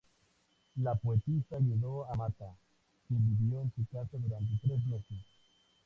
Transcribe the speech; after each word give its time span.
La 0.77 0.95
poetisa 0.95 1.57
ayudó 1.57 2.07
a 2.11 2.15
Matta, 2.15 2.55
quien 3.07 3.23
vivió 3.37 3.61
en 3.61 3.71
su 3.75 3.85
casa 3.85 4.17
durante 4.17 4.57
tres 4.63 4.83
meses. 4.87 5.19